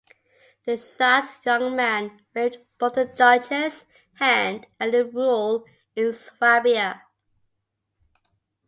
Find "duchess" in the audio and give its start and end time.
3.05-3.85